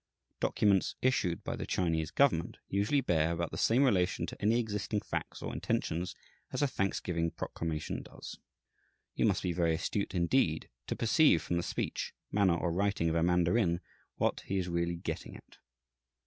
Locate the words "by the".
1.43-1.67